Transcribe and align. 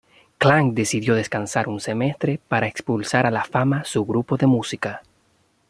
Klang 0.39 0.73
decidió 0.73 1.13
descansar 1.13 1.69
un 1.69 1.79
semestre 1.79 2.39
para 2.47 2.65
expulsar 2.65 3.27
a 3.27 3.29
la 3.29 3.43
fama 3.43 3.83
su 3.83 4.03
grupo 4.03 4.35
de 4.35 4.47
música. 4.47 5.03